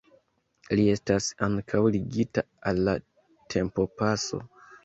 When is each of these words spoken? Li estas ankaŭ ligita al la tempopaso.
Li 0.79 0.85
estas 0.93 1.27
ankaŭ 1.49 1.83
ligita 1.97 2.45
al 2.73 2.83
la 2.89 2.97
tempopaso. 3.57 4.43